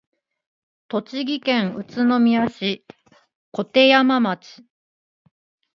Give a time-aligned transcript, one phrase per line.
[0.87, 2.83] 栃木県宇都宮市
[3.51, 4.63] 鐺山町